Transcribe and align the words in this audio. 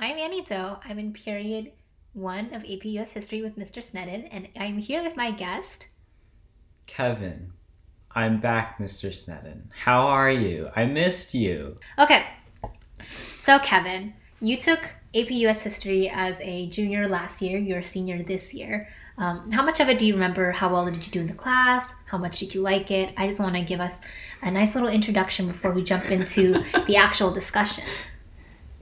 I'm 0.00 0.16
Annie 0.16 0.42
Do. 0.42 0.76
I'm 0.84 1.00
in 1.00 1.12
period 1.12 1.72
one 2.12 2.54
of 2.54 2.62
AP 2.62 2.84
US 2.84 3.10
History 3.10 3.42
with 3.42 3.58
Mr. 3.58 3.82
Snedden, 3.82 4.26
and 4.26 4.48
I'm 4.56 4.78
here 4.78 5.02
with 5.02 5.16
my 5.16 5.32
guest. 5.32 5.88
Kevin, 6.86 7.52
I'm 8.12 8.38
back, 8.38 8.78
Mr. 8.78 9.12
Snedden. 9.12 9.68
How 9.76 10.06
are 10.06 10.30
you? 10.30 10.70
I 10.76 10.84
missed 10.84 11.34
you. 11.34 11.78
Okay, 11.98 12.24
so 13.40 13.58
Kevin, 13.58 14.14
you 14.40 14.56
took 14.56 14.78
AP 15.16 15.32
US 15.32 15.62
History 15.62 16.08
as 16.08 16.40
a 16.42 16.68
junior 16.68 17.08
last 17.08 17.42
year, 17.42 17.58
you're 17.58 17.80
a 17.80 17.84
senior 17.84 18.22
this 18.22 18.54
year. 18.54 18.88
Um, 19.16 19.50
how 19.50 19.64
much 19.64 19.80
of 19.80 19.88
it 19.88 19.98
do 19.98 20.06
you 20.06 20.14
remember? 20.14 20.52
How 20.52 20.72
well 20.72 20.84
did 20.84 21.04
you 21.04 21.10
do 21.10 21.20
in 21.20 21.26
the 21.26 21.34
class? 21.34 21.92
How 22.06 22.18
much 22.18 22.38
did 22.38 22.54
you 22.54 22.60
like 22.60 22.92
it? 22.92 23.12
I 23.16 23.26
just 23.26 23.40
want 23.40 23.56
to 23.56 23.62
give 23.62 23.80
us 23.80 23.98
a 24.42 24.50
nice 24.52 24.76
little 24.76 24.90
introduction 24.90 25.48
before 25.48 25.72
we 25.72 25.82
jump 25.82 26.08
into 26.12 26.52
the 26.86 26.96
actual 26.96 27.32
discussion. 27.32 27.82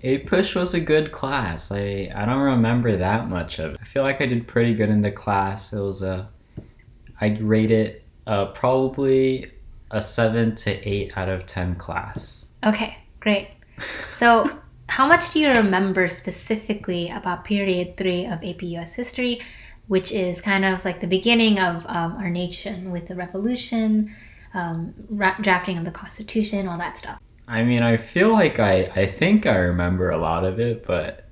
APUSH 0.03 0.55
was 0.55 0.75
a 0.75 0.81
good 0.81 1.11
class. 1.13 1.73
I, 1.73 2.11
I 2.15 2.27
don't 2.27 2.43
remember 2.43 2.97
that 2.97 3.29
much 3.29 3.59
of 3.59 3.75
it. 3.75 3.79
I 3.81 3.85
feel 3.85 4.03
like 4.03 4.21
I 4.21 4.27
did 4.27 4.47
pretty 4.47 4.75
good 4.75 4.91
in 4.91 5.01
the 5.01 5.11
class. 5.11 5.73
It 5.73 5.81
was 5.81 6.03
a, 6.03 6.29
I 7.21 7.37
rate 7.41 7.71
it 7.71 8.05
uh, 8.27 8.47
probably 8.47 9.51
a 9.91 10.03
7 10.03 10.55
to 10.57 10.89
8 10.89 11.17
out 11.17 11.29
of 11.29 11.47
10 11.47 11.77
class. 11.77 12.49
Okay, 12.65 12.99
great. 13.21 13.49
So, 14.11 14.51
how 14.89 15.07
much 15.07 15.31
do 15.33 15.41
you 15.41 15.49
remember 15.49 16.09
specifically 16.09 17.11
about 17.11 17.45
period 17.45 17.97
three 17.97 18.27
of 18.27 18.45
AP 18.45 18.63
US 18.63 18.95
history, 18.95 19.41
which 19.89 20.13
is 20.13 20.41
kind 20.41 20.65
of 20.65 20.85
like 20.85 21.01
the 21.01 21.07
beginning 21.07 21.59
of 21.59 21.85
um, 21.87 22.13
our 22.13 22.31
nation 22.31 22.91
with 22.91 23.09
the 23.09 23.15
revolution, 23.15 24.15
um, 24.55 24.95
ra- 25.09 25.37
drafting 25.41 25.79
of 25.79 25.85
the 25.85 25.91
Constitution, 25.91 26.69
all 26.69 26.79
that 26.79 26.97
stuff? 26.97 27.21
I 27.49 27.63
mean, 27.63 27.83
I 27.83 27.97
feel 27.97 28.33
like 28.33 28.59
I, 28.59 28.91
I 28.97 29.07
think 29.07 29.47
I 29.47 29.57
remember 29.57 30.11
a 30.11 30.19
lot 30.19 30.45
of 30.45 30.59
it, 30.59 30.85
but 30.85 31.29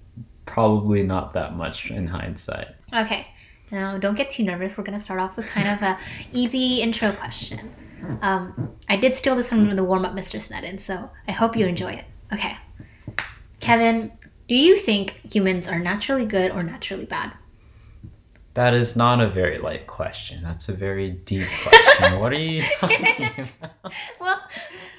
probably 0.46 1.02
not 1.02 1.32
that 1.32 1.56
much 1.56 1.90
in 1.90 2.06
hindsight. 2.06 2.68
Okay, 2.96 3.26
now 3.72 3.98
don't 3.98 4.14
get 4.14 4.30
too 4.30 4.44
nervous. 4.44 4.78
We're 4.78 4.84
going 4.84 4.98
to 4.98 5.04
start 5.04 5.20
off 5.20 5.36
with 5.36 5.46
kind 5.48 5.68
of 5.68 5.82
a 5.82 5.98
easy 6.32 6.80
intro 6.80 7.12
question. 7.12 7.74
Um, 8.22 8.70
I 8.88 8.96
did 8.96 9.14
steal 9.14 9.34
this 9.34 9.48
from 9.48 9.74
the 9.74 9.84
warm 9.84 10.04
up, 10.04 10.14
Mr. 10.14 10.40
Snedden, 10.40 10.78
so 10.78 11.10
I 11.26 11.32
hope 11.32 11.56
you 11.56 11.66
enjoy 11.66 11.92
it. 11.92 12.04
Okay. 12.32 12.56
Kevin, 13.60 14.12
do 14.46 14.54
you 14.54 14.78
think 14.78 15.20
humans 15.32 15.68
are 15.68 15.78
naturally 15.78 16.26
good 16.26 16.50
or 16.50 16.62
naturally 16.62 17.06
bad? 17.06 17.32
That 18.54 18.74
is 18.74 18.94
not 18.94 19.20
a 19.20 19.28
very 19.28 19.58
light 19.58 19.86
question. 19.88 20.42
That's 20.42 20.68
a 20.68 20.72
very 20.72 21.10
deep 21.10 21.48
question. 21.62 22.20
what 22.20 22.32
are 22.32 22.38
you 22.38 22.62
talking 22.80 23.48
about? 23.60 23.92
well, 24.20 24.40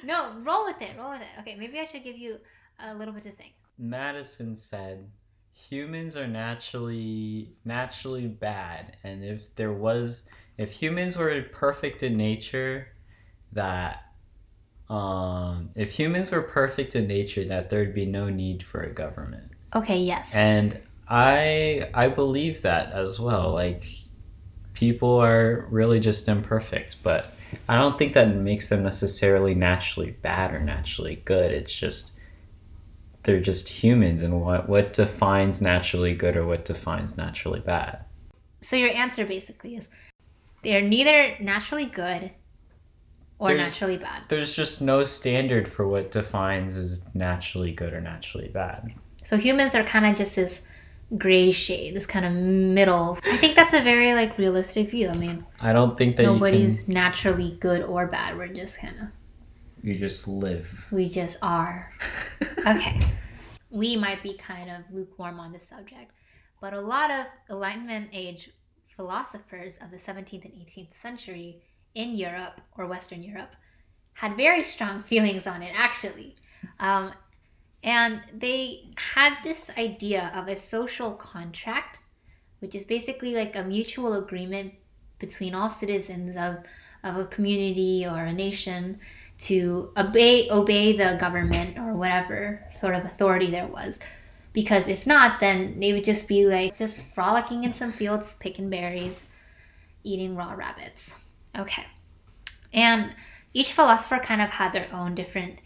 no, 0.04 0.34
roll 0.42 0.64
with 0.64 0.80
it. 0.82 0.96
Roll 0.98 1.10
with 1.10 1.22
it. 1.22 1.40
Okay, 1.40 1.56
maybe 1.56 1.78
I 1.78 1.86
should 1.86 2.04
give 2.04 2.16
you 2.18 2.36
a 2.80 2.94
little 2.94 3.14
bit 3.14 3.22
to 3.24 3.32
think. 3.32 3.54
Madison 3.78 4.54
said 4.54 5.08
humans 5.52 6.16
are 6.16 6.26
naturally 6.26 7.50
naturally 7.64 8.26
bad 8.26 8.94
and 9.04 9.24
if 9.24 9.54
there 9.56 9.72
was 9.72 10.28
if 10.58 10.70
humans 10.70 11.16
were 11.16 11.42
perfect 11.50 12.02
in 12.02 12.14
nature 12.14 12.88
that 13.52 14.04
um 14.90 15.70
if 15.74 15.92
humans 15.92 16.30
were 16.30 16.42
perfect 16.42 16.94
in 16.94 17.06
nature 17.06 17.42
that 17.42 17.70
there'd 17.70 17.94
be 17.94 18.04
no 18.04 18.28
need 18.28 18.62
for 18.62 18.82
a 18.82 18.92
government. 18.92 19.50
Okay, 19.74 19.98
yes. 19.98 20.34
And 20.34 20.78
I 21.08 21.88
I 21.94 22.08
believe 22.08 22.62
that 22.62 22.92
as 22.92 23.20
well. 23.20 23.52
Like 23.52 23.82
people 24.72 25.16
are 25.16 25.66
really 25.70 26.00
just 26.00 26.28
imperfect, 26.28 27.02
but 27.02 27.32
I 27.68 27.76
don't 27.76 27.98
think 27.98 28.12
that 28.14 28.34
makes 28.34 28.68
them 28.68 28.82
necessarily 28.82 29.54
naturally 29.54 30.12
bad 30.22 30.52
or 30.52 30.60
naturally 30.60 31.16
good. 31.24 31.52
It's 31.52 31.74
just 31.74 32.12
they're 33.22 33.40
just 33.40 33.68
humans 33.68 34.22
and 34.22 34.40
what 34.40 34.68
what 34.68 34.92
defines 34.92 35.62
naturally 35.62 36.14
good 36.14 36.36
or 36.36 36.46
what 36.46 36.64
defines 36.64 37.16
naturally 37.16 37.60
bad. 37.60 38.04
So 38.60 38.76
your 38.76 38.90
answer 38.90 39.24
basically 39.24 39.76
is 39.76 39.88
they're 40.62 40.82
neither 40.82 41.36
naturally 41.40 41.86
good 41.86 42.30
or 43.38 43.48
There's- 43.48 43.64
naturally 43.64 43.98
bad. 43.98 44.22
There's 44.28 44.56
just 44.56 44.80
no 44.82 45.04
standard 45.04 45.68
for 45.68 45.86
what 45.86 46.10
defines 46.10 46.76
as 46.76 47.02
naturally 47.14 47.72
good 47.72 47.92
or 47.92 48.00
naturally 48.00 48.48
bad. 48.48 48.92
So 49.24 49.36
humans 49.36 49.74
are 49.74 49.84
kind 49.84 50.06
of 50.06 50.16
just 50.16 50.34
this 50.36 50.62
gray 51.16 51.52
shade, 51.52 51.94
this 51.94 52.06
kind 52.06 52.24
of 52.24 52.32
middle. 52.32 53.18
I 53.24 53.36
think 53.36 53.54
that's 53.54 53.72
a 53.72 53.82
very 53.82 54.14
like 54.14 54.38
realistic 54.38 54.90
view. 54.90 55.08
I 55.08 55.14
mean, 55.16 55.46
I 55.60 55.72
don't 55.72 55.96
think 55.96 56.16
that 56.16 56.24
nobody's 56.24 56.80
you 56.80 56.84
can 56.86 56.94
naturally 56.94 57.56
good 57.60 57.82
or 57.82 58.06
bad. 58.06 58.36
We're 58.36 58.48
just 58.48 58.78
kind 58.80 58.94
of 59.00 59.08
you 59.82 59.98
just 59.98 60.26
live. 60.26 60.86
we 60.90 61.08
just 61.08 61.38
are. 61.42 61.92
Okay. 62.66 63.00
We 63.70 63.94
might 63.96 64.22
be 64.22 64.36
kind 64.36 64.68
of 64.70 64.82
lukewarm 64.92 65.38
on 65.38 65.52
this 65.52 65.62
subject, 65.62 66.10
but 66.60 66.72
a 66.72 66.80
lot 66.80 67.12
of 67.12 67.26
Enlightenment 67.48 68.10
age 68.12 68.50
philosophers 68.96 69.78
of 69.80 69.92
the 69.92 69.96
17th 69.96 70.44
and 70.44 70.54
18th 70.54 70.94
century 71.00 71.62
in 71.94 72.14
Europe 72.16 72.60
or 72.76 72.86
Western 72.86 73.22
Europe 73.22 73.54
had 74.14 74.36
very 74.36 74.64
strong 74.64 75.02
feelings 75.10 75.46
on 75.46 75.62
it, 75.62 75.72
actually. 75.76 76.34
Um, 76.80 77.12
and 77.86 78.20
they 78.32 78.88
had 78.96 79.34
this 79.44 79.70
idea 79.78 80.32
of 80.34 80.48
a 80.48 80.56
social 80.56 81.12
contract, 81.12 82.00
which 82.58 82.74
is 82.74 82.84
basically 82.84 83.32
like 83.32 83.54
a 83.54 83.62
mutual 83.62 84.14
agreement 84.14 84.74
between 85.20 85.54
all 85.54 85.70
citizens 85.70 86.36
of, 86.36 86.56
of 87.04 87.16
a 87.16 87.26
community 87.26 88.04
or 88.04 88.24
a 88.24 88.32
nation 88.32 88.98
to 89.38 89.92
obey 89.96 90.50
obey 90.50 90.96
the 90.96 91.16
government 91.20 91.78
or 91.78 91.94
whatever 91.94 92.66
sort 92.72 92.96
of 92.96 93.04
authority 93.04 93.50
there 93.50 93.68
was. 93.68 94.00
Because 94.52 94.88
if 94.88 95.06
not 95.06 95.40
then 95.40 95.78
they 95.78 95.92
would 95.92 96.04
just 96.04 96.26
be 96.26 96.44
like 96.44 96.76
just 96.76 97.14
frolicking 97.14 97.62
in 97.62 97.72
some 97.72 97.92
fields 97.92 98.34
picking 98.40 98.68
berries 98.68 99.26
eating 100.02 100.34
raw 100.34 100.54
rabbits. 100.54 101.14
Okay. 101.56 101.84
And 102.72 103.14
each 103.52 103.72
philosopher 103.72 104.18
kind 104.18 104.42
of 104.42 104.50
had 104.50 104.72
their 104.72 104.88
own 104.92 105.14
different 105.14 105.60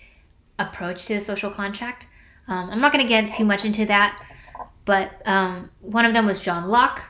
approach 0.59 1.07
to 1.07 1.15
the 1.15 1.21
social 1.21 1.51
contract 1.51 2.07
um, 2.51 2.69
i'm 2.71 2.81
not 2.81 2.93
going 2.93 3.03
to 3.05 3.09
get 3.09 3.31
too 3.31 3.45
much 3.45 3.65
into 3.65 3.87
that 3.87 4.23
but 4.85 5.11
um, 5.27 5.71
one 5.81 6.05
of 6.05 6.13
them 6.13 6.27
was 6.27 6.41
john 6.41 6.69
locke 6.69 7.03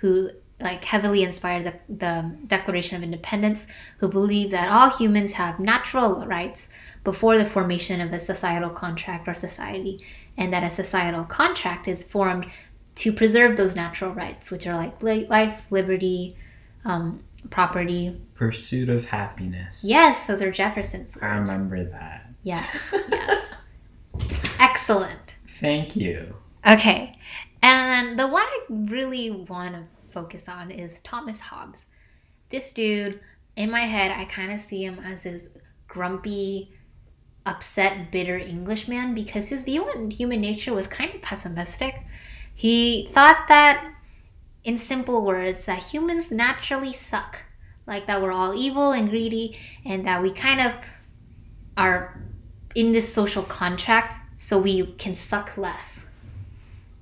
who 0.00 0.30
like 0.60 0.82
heavily 0.84 1.22
inspired 1.22 1.64
the, 1.64 1.74
the 1.88 2.30
declaration 2.48 2.96
of 2.96 3.02
independence 3.02 3.66
who 3.98 4.08
believed 4.08 4.52
that 4.52 4.68
all 4.70 4.90
humans 4.90 5.32
have 5.32 5.58
natural 5.60 6.26
rights 6.26 6.68
before 7.04 7.38
the 7.38 7.46
formation 7.48 8.00
of 8.00 8.12
a 8.12 8.18
societal 8.18 8.68
contract 8.70 9.28
or 9.28 9.34
society 9.34 10.04
and 10.36 10.52
that 10.52 10.62
a 10.64 10.70
societal 10.70 11.24
contract 11.24 11.86
is 11.88 12.04
formed 12.04 12.44
to 12.96 13.12
preserve 13.12 13.56
those 13.56 13.76
natural 13.76 14.12
rights 14.12 14.50
which 14.50 14.66
are 14.66 14.74
like 14.74 15.00
li- 15.02 15.26
life 15.30 15.60
liberty 15.70 16.36
um, 16.84 17.22
property 17.50 18.20
Pursuit 18.34 18.88
of 18.88 19.04
happiness. 19.04 19.84
yes 19.86 20.26
those 20.26 20.42
are 20.42 20.50
jefferson's 20.50 21.16
words. 21.20 21.48
I 21.50 21.52
remember 21.54 21.84
that. 21.84 22.26
yes 22.42 22.66
yes 23.10 23.54
excellent 24.88 25.36
Thank 25.46 25.96
you. 25.96 26.34
Okay. 26.66 27.18
And 27.62 28.18
the 28.18 28.28
one 28.28 28.44
I 28.44 28.60
really 28.68 29.30
want 29.30 29.74
to 29.74 29.82
focus 30.12 30.48
on 30.48 30.70
is 30.70 31.00
Thomas 31.00 31.40
Hobbes. 31.40 31.86
This 32.50 32.72
dude, 32.72 33.20
in 33.56 33.70
my 33.70 33.80
head, 33.80 34.12
I 34.12 34.24
kind 34.26 34.52
of 34.52 34.60
see 34.60 34.84
him 34.84 35.00
as 35.00 35.24
this 35.24 35.50
grumpy, 35.88 36.72
upset, 37.44 38.12
bitter 38.12 38.38
Englishman 38.38 39.14
because 39.14 39.48
his 39.48 39.64
view 39.64 39.82
on 39.84 40.12
human 40.12 40.40
nature 40.40 40.72
was 40.72 40.86
kind 40.86 41.12
of 41.12 41.22
pessimistic. 41.22 41.96
He 42.54 43.10
thought 43.12 43.46
that, 43.48 43.92
in 44.62 44.78
simple 44.78 45.26
words, 45.26 45.64
that 45.64 45.80
humans 45.82 46.30
naturally 46.30 46.92
suck. 46.92 47.36
Like 47.86 48.06
that 48.06 48.22
we're 48.22 48.32
all 48.32 48.54
evil 48.54 48.92
and 48.92 49.10
greedy, 49.10 49.58
and 49.84 50.06
that 50.06 50.22
we 50.22 50.32
kind 50.32 50.60
of 50.60 50.72
are 51.76 52.22
in 52.76 52.92
this 52.92 53.12
social 53.12 53.42
contract 53.42 54.27
so 54.38 54.58
we 54.58 54.86
can 54.94 55.14
suck 55.14 55.58
less 55.58 56.08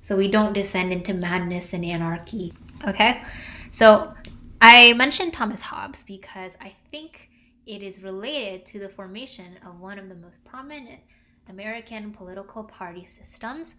so 0.07 0.15
we 0.15 0.29
don't 0.29 0.53
descend 0.53 0.93
into 0.93 1.13
madness 1.13 1.73
and 1.73 1.83
anarchy. 1.83 2.53
Okay? 2.87 3.21
So 3.71 4.13
I 4.61 4.93
mentioned 4.93 5.33
Thomas 5.33 5.59
Hobbes 5.59 6.05
because 6.05 6.55
I 6.61 6.73
think 6.89 7.29
it 7.65 7.83
is 7.83 8.01
related 8.01 8.65
to 8.67 8.79
the 8.79 8.87
formation 8.87 9.59
of 9.65 9.81
one 9.81 9.99
of 9.99 10.07
the 10.07 10.15
most 10.15 10.41
prominent 10.45 11.01
American 11.49 12.13
political 12.13 12.63
party 12.63 13.05
systems 13.05 13.75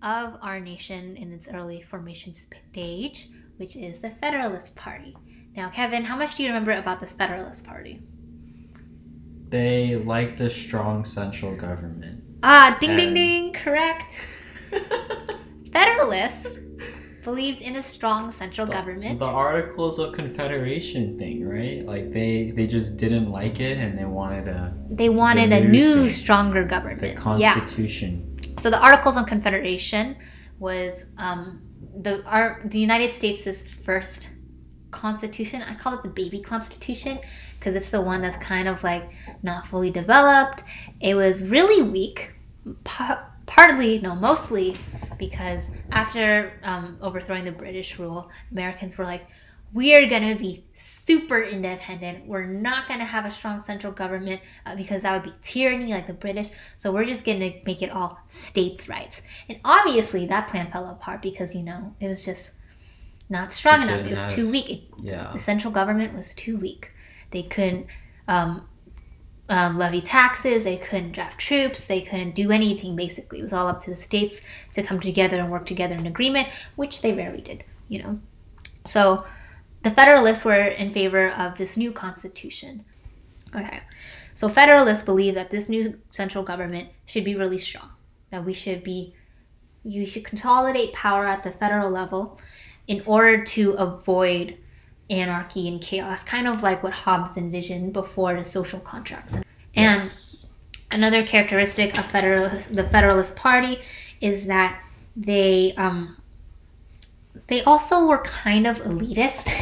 of 0.00 0.38
our 0.42 0.60
nation 0.60 1.16
in 1.16 1.32
its 1.32 1.48
early 1.48 1.82
formation 1.82 2.34
stage, 2.34 3.30
which 3.56 3.74
is 3.74 3.98
the 3.98 4.10
Federalist 4.22 4.76
Party. 4.76 5.16
Now, 5.56 5.70
Kevin, 5.70 6.04
how 6.04 6.16
much 6.16 6.36
do 6.36 6.44
you 6.44 6.50
remember 6.50 6.70
about 6.70 7.00
this 7.00 7.14
Federalist 7.14 7.66
Party? 7.66 8.00
They 9.48 9.96
liked 9.96 10.40
a 10.40 10.48
strong 10.48 11.04
central 11.04 11.56
government. 11.56 12.23
Ah, 12.46 12.76
ding 12.80 12.94
ding 12.96 13.06
And- 13.08 13.16
ding, 13.16 13.52
correct. 13.52 14.20
Federalists 15.72 16.58
believed 17.24 17.62
in 17.62 17.76
a 17.76 17.82
strong 17.82 18.30
central 18.30 18.66
government. 18.66 19.18
The 19.18 19.24
Articles 19.26 19.98
of 19.98 20.12
Confederation 20.14 21.18
thing, 21.18 21.48
right? 21.48 21.84
Like 21.86 22.12
they 22.12 22.52
they 22.54 22.66
just 22.66 22.98
didn't 22.98 23.30
like 23.30 23.60
it 23.60 23.78
and 23.78 23.98
they 23.98 24.04
wanted 24.04 24.46
a 24.48 24.74
they 24.90 25.08
wanted 25.08 25.52
a 25.52 25.60
new 25.60 25.68
new, 25.70 25.94
thing. 26.02 26.10
stronger 26.10 26.62
the 26.64 26.68
government. 26.68 27.18
Yeah. 27.38 27.54
Constitution. 27.54 28.38
So 28.58 28.70
the 28.70 28.78
Articles 28.80 29.16
of 29.16 29.26
Confederation 29.26 30.16
was 30.58 31.06
um, 31.18 31.62
the 32.02 32.22
our 32.26 32.60
the 32.66 32.78
United 32.78 33.14
States' 33.14 33.62
first 33.86 34.28
constitution. 34.90 35.62
I 35.62 35.74
call 35.74 35.94
it 35.94 36.02
the 36.04 36.10
baby 36.10 36.40
constitution 36.40 37.18
because 37.58 37.74
it's 37.74 37.88
the 37.88 38.00
one 38.02 38.20
that's 38.22 38.38
kind 38.38 38.68
of 38.68 38.82
like 38.84 39.10
not 39.42 39.66
fully 39.66 39.90
developed. 39.90 40.62
It 41.00 41.14
was 41.14 41.42
really 41.42 41.82
weak, 41.90 42.18
par- 42.18 42.33
partly, 43.46 43.98
no, 44.00 44.14
mostly 44.14 44.76
because 45.18 45.68
after 45.90 46.52
um, 46.62 46.98
overthrowing 47.00 47.44
the 47.44 47.52
British 47.52 47.98
rule, 47.98 48.30
Americans 48.52 48.98
were 48.98 49.04
like, 49.04 49.26
we 49.72 49.92
are 49.96 50.06
going 50.06 50.22
to 50.22 50.40
be 50.40 50.64
super 50.72 51.42
independent. 51.42 52.26
We're 52.26 52.46
not 52.46 52.86
going 52.86 53.00
to 53.00 53.04
have 53.06 53.24
a 53.24 53.30
strong 53.32 53.60
central 53.60 53.92
government 53.92 54.40
uh, 54.66 54.76
because 54.76 55.02
that 55.02 55.12
would 55.12 55.24
be 55.32 55.36
tyranny 55.42 55.86
like 55.88 56.06
the 56.06 56.12
British. 56.14 56.48
So 56.76 56.92
we're 56.92 57.04
just 57.04 57.24
going 57.24 57.40
to 57.40 57.52
make 57.66 57.82
it 57.82 57.90
all 57.90 58.18
states' 58.28 58.88
rights. 58.88 59.22
And 59.48 59.58
obviously 59.64 60.26
that 60.26 60.48
plan 60.48 60.70
fell 60.70 60.88
apart 60.88 61.22
because, 61.22 61.56
you 61.56 61.64
know, 61.64 61.92
it 61.98 62.06
was 62.06 62.24
just 62.24 62.52
not 63.28 63.52
strong 63.52 63.82
It 63.82 63.88
enough. 63.88 64.06
It 64.06 64.10
was 64.12 64.20
have- 64.20 64.32
too 64.32 64.48
weak. 64.50 64.70
It- 64.70 64.82
Yeah. 65.02 65.30
the 65.32 65.40
central 65.40 65.72
government 65.72 66.14
was 66.14 66.34
too 66.34 66.56
weak. 66.56 66.92
They 67.32 67.42
couldn't 67.42 67.86
um, 68.28 68.68
um, 69.48 69.78
levy 69.78 70.00
taxes. 70.00 70.64
They 70.64 70.76
couldn't 70.76 71.12
draft 71.12 71.38
troops. 71.38 71.86
They 71.86 72.00
couldn't 72.00 72.34
do 72.34 72.50
anything. 72.50 72.96
Basically, 72.96 73.40
it 73.40 73.42
was 73.42 73.52
all 73.52 73.68
up 73.68 73.82
to 73.82 73.90
the 73.90 73.96
states 73.96 74.40
to 74.72 74.82
come 74.82 75.00
together 75.00 75.38
and 75.38 75.50
work 75.50 75.66
together 75.66 75.94
in 75.94 76.06
agreement, 76.06 76.48
which 76.76 77.02
they 77.02 77.12
rarely 77.12 77.40
did. 77.40 77.64
You 77.88 78.02
know, 78.02 78.20
so 78.84 79.24
the 79.82 79.90
Federalists 79.90 80.44
were 80.44 80.54
in 80.54 80.92
favor 80.92 81.28
of 81.30 81.58
this 81.58 81.76
new 81.76 81.92
constitution. 81.92 82.84
Okay, 83.54 83.80
so 84.32 84.48
Federalists 84.48 85.02
believe 85.02 85.34
that 85.34 85.50
this 85.50 85.68
new 85.68 85.98
central 86.10 86.42
government 86.42 86.88
should 87.06 87.24
be 87.24 87.36
really 87.36 87.58
strong. 87.58 87.90
That 88.30 88.44
we 88.44 88.52
should 88.52 88.82
be, 88.82 89.14
you 89.84 90.06
should 90.06 90.24
consolidate 90.24 90.92
power 90.94 91.26
at 91.26 91.44
the 91.44 91.52
federal 91.52 91.90
level 91.90 92.40
in 92.88 93.02
order 93.06 93.42
to 93.42 93.72
avoid 93.72 94.56
anarchy 95.10 95.68
and 95.68 95.80
chaos, 95.80 96.24
kind 96.24 96.48
of 96.48 96.62
like 96.62 96.82
what 96.82 96.92
Hobbes 96.92 97.36
envisioned 97.36 97.92
before 97.92 98.34
the 98.34 98.44
social 98.44 98.80
contracts. 98.80 99.34
And 99.76 100.02
Yes. 100.02 100.48
another 100.90 101.24
characteristic 101.26 101.98
of 101.98 102.06
Federalist, 102.06 102.72
the 102.72 102.88
Federalist 102.88 103.36
Party 103.36 103.78
is 104.20 104.46
that 104.46 104.80
they 105.16 105.74
um, 105.76 106.16
they 107.48 107.62
also 107.64 108.06
were 108.06 108.18
kind 108.18 108.66
of 108.66 108.78
elitist 108.78 109.52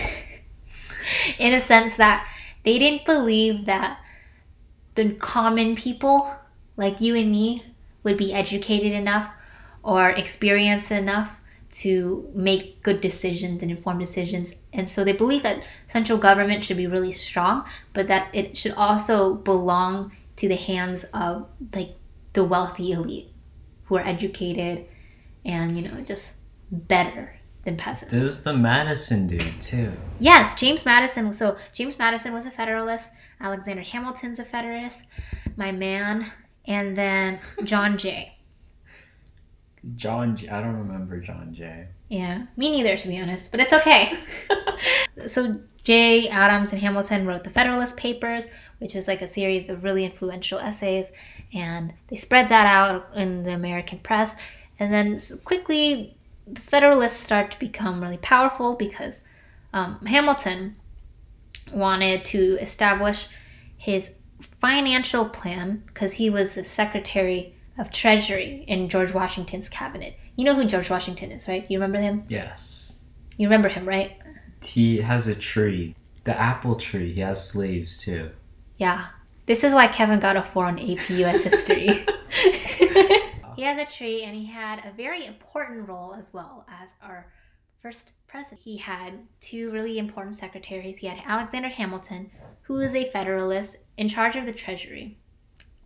in 1.38 1.52
a 1.54 1.60
sense 1.60 1.96
that 1.96 2.26
they 2.64 2.78
didn't 2.78 3.04
believe 3.04 3.66
that 3.66 3.98
the 4.94 5.10
common 5.14 5.74
people 5.74 6.32
like 6.76 7.00
you 7.00 7.16
and 7.16 7.30
me 7.30 7.64
would 8.04 8.16
be 8.16 8.32
educated 8.32 8.92
enough 8.92 9.30
or 9.82 10.10
experienced 10.10 10.90
enough 10.90 11.40
to 11.72 12.30
make 12.34 12.82
good 12.82 13.00
decisions 13.00 13.62
and 13.62 13.70
informed 13.70 14.00
decisions. 14.00 14.56
And 14.72 14.88
so 14.88 15.04
they 15.04 15.12
believe 15.12 15.42
that 15.42 15.62
central 15.88 16.18
government 16.18 16.64
should 16.64 16.76
be 16.76 16.86
really 16.86 17.12
strong, 17.12 17.64
but 17.94 18.06
that 18.08 18.28
it 18.34 18.56
should 18.56 18.72
also 18.72 19.36
belong 19.36 20.12
to 20.36 20.48
the 20.48 20.56
hands 20.56 21.04
of 21.14 21.48
like 21.74 21.94
the 22.34 22.44
wealthy 22.44 22.92
elite 22.92 23.30
who 23.84 23.96
are 23.96 24.06
educated 24.06 24.86
and 25.44 25.76
you 25.76 25.88
know 25.88 26.00
just 26.02 26.38
better 26.70 27.38
than 27.64 27.76
peasants. 27.76 28.12
This 28.12 28.22
is 28.22 28.42
the 28.42 28.54
Madison 28.54 29.26
dude 29.26 29.60
too. 29.60 29.92
Yes, 30.18 30.54
James 30.54 30.84
Madison. 30.84 31.32
So 31.32 31.56
James 31.72 31.98
Madison 31.98 32.34
was 32.34 32.46
a 32.46 32.50
Federalist. 32.50 33.10
Alexander 33.40 33.82
Hamilton's 33.82 34.38
a 34.38 34.44
Federalist. 34.44 35.06
My 35.56 35.72
man, 35.72 36.32
and 36.66 36.94
then 36.96 37.40
John 37.64 37.98
Jay. 37.98 38.36
John. 39.96 40.36
J- 40.36 40.48
I 40.48 40.60
don't 40.60 40.76
remember 40.76 41.18
John 41.20 41.52
Jay. 41.52 41.86
Yeah, 42.08 42.46
me 42.56 42.70
neither, 42.70 42.96
to 42.96 43.08
be 43.08 43.18
honest, 43.20 43.50
but 43.50 43.60
it's 43.60 43.72
okay. 43.72 44.18
so 45.26 45.60
Jay 45.84 46.28
Adams 46.28 46.72
and 46.72 46.80
Hamilton 46.80 47.26
wrote 47.26 47.44
the 47.44 47.50
Federalist 47.50 47.96
Papers, 47.96 48.48
which 48.78 48.94
was 48.94 49.08
like 49.08 49.22
a 49.22 49.28
series 49.28 49.68
of 49.68 49.82
really 49.82 50.04
influential 50.04 50.58
essays, 50.58 51.12
and 51.52 51.92
they 52.08 52.16
spread 52.16 52.48
that 52.48 52.66
out 52.66 53.08
in 53.16 53.42
the 53.42 53.54
American 53.54 53.98
press. 53.98 54.36
And 54.78 54.92
then 54.92 55.18
quickly, 55.44 56.16
the 56.46 56.60
Federalists 56.60 57.18
start 57.20 57.50
to 57.52 57.58
become 57.58 58.02
really 58.02 58.18
powerful 58.18 58.76
because 58.76 59.24
um, 59.72 60.04
Hamilton 60.06 60.76
wanted 61.72 62.24
to 62.26 62.58
establish 62.60 63.28
his 63.76 64.18
financial 64.60 65.28
plan 65.28 65.82
because 65.86 66.12
he 66.12 66.30
was 66.30 66.54
the 66.54 66.64
Secretary 66.64 67.54
of 67.82 67.90
Treasury 67.90 68.64
in 68.68 68.88
George 68.88 69.12
Washington's 69.12 69.68
cabinet. 69.68 70.16
You 70.36 70.44
know 70.44 70.54
who 70.54 70.64
George 70.64 70.88
Washington 70.88 71.32
is, 71.32 71.48
right? 71.48 71.68
You 71.68 71.78
remember 71.78 72.00
him? 72.00 72.24
Yes. 72.28 72.94
You 73.36 73.48
remember 73.48 73.68
him, 73.68 73.86
right? 73.86 74.16
He 74.62 74.98
has 74.98 75.26
a 75.26 75.34
tree. 75.34 75.96
The 76.22 76.38
apple 76.38 76.76
tree. 76.76 77.12
He 77.12 77.20
has 77.20 77.46
slaves 77.46 77.98
too. 77.98 78.30
Yeah. 78.76 79.06
This 79.46 79.64
is 79.64 79.74
why 79.74 79.88
Kevin 79.88 80.20
got 80.20 80.36
a 80.36 80.42
4 80.42 80.66
on 80.66 80.78
AP 80.78 81.10
US 81.10 81.42
history. 81.42 82.06
he 83.56 83.62
has 83.62 83.80
a 83.80 83.84
tree 83.84 84.22
and 84.22 84.36
he 84.36 84.46
had 84.46 84.84
a 84.84 84.92
very 84.96 85.26
important 85.26 85.88
role 85.88 86.14
as 86.14 86.32
well 86.32 86.64
as 86.68 86.90
our 87.02 87.32
first 87.80 88.10
president. 88.28 88.60
He 88.62 88.76
had 88.76 89.18
two 89.40 89.72
really 89.72 89.98
important 89.98 90.36
secretaries. 90.36 90.98
He 90.98 91.08
had 91.08 91.20
Alexander 91.26 91.68
Hamilton, 91.68 92.30
who 92.62 92.78
is 92.78 92.94
a 92.94 93.10
Federalist 93.10 93.78
in 93.96 94.08
charge 94.08 94.36
of 94.36 94.46
the 94.46 94.52
Treasury, 94.52 95.18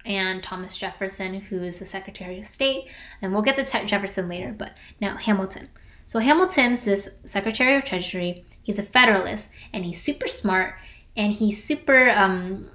and 0.06 0.42
Thomas 0.42 0.76
Jefferson, 0.76 1.40
who 1.40 1.62
is 1.62 1.78
the 1.78 1.84
Secretary 1.84 2.38
of 2.38 2.46
State. 2.46 2.88
And 3.20 3.32
we'll 3.32 3.42
get 3.42 3.56
to 3.56 3.86
Jefferson 3.86 4.28
later, 4.28 4.54
but 4.56 4.72
now 5.00 5.16
Hamilton. 5.16 5.68
So 6.06 6.20
Hamilton's 6.20 6.84
this 6.84 7.10
Secretary 7.24 7.76
of 7.76 7.84
Treasury. 7.84 8.44
He's 8.62 8.78
a 8.78 8.84
Federalist 8.84 9.48
and 9.72 9.84
he's 9.84 10.02
super 10.02 10.28
smart 10.28 10.76
and 11.16 11.32
he's 11.32 11.62
super 11.62 12.10
um, 12.10 12.70